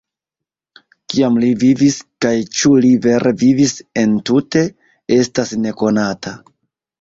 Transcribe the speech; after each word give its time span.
Kiam 1.13 1.35
li 1.43 1.49
vivis, 1.63 1.97
kaj 2.25 2.31
ĉu 2.61 2.71
li 2.85 2.93
vere 3.03 3.35
vivis 3.43 3.75
entute, 4.05 4.65
estas 5.19 5.55
nekonata. 5.69 6.35